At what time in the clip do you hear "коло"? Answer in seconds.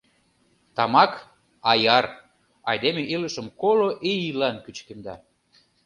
3.61-3.89